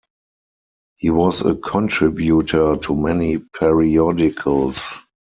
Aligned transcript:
He 0.97 1.11
was 1.11 1.41
a 1.45 1.53
contributor 1.53 2.75
to 2.75 2.95
many 2.95 3.37
periodicals. 3.37 4.95